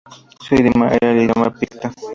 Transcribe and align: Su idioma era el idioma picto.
Su 0.43 0.55
idioma 0.55 0.89
era 0.99 1.11
el 1.11 1.21
idioma 1.21 1.53
picto. 1.53 1.91